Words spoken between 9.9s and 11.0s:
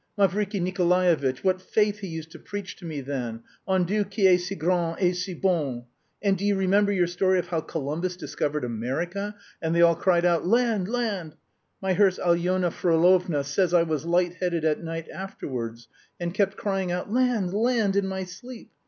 cried out, 'Land!